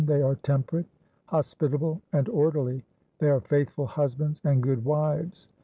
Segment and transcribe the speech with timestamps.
[0.03, 0.87] They are temperate,
[1.25, 2.83] hospitable, and orderly.
[3.19, 5.49] They are faithful husbands and good wives.